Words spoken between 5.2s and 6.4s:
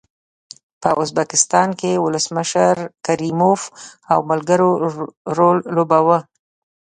رول لوباوه.